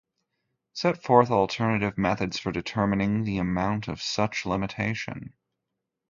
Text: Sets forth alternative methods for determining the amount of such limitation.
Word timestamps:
Sets 0.73 0.97
forth 1.05 1.29
alternative 1.29 1.95
methods 1.95 2.39
for 2.39 2.51
determining 2.51 3.23
the 3.23 3.37
amount 3.37 3.87
of 3.87 4.01
such 4.01 4.47
limitation. 4.47 5.33